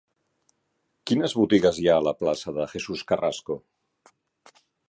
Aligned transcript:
Quines 1.11 1.35
botigues 1.41 1.81
hi 1.83 1.87
ha 1.91 1.99
a 1.99 2.05
la 2.07 2.15
plaça 2.23 2.57
de 2.57 2.67
Jesús 2.75 3.07
Carrasco? 3.13 3.63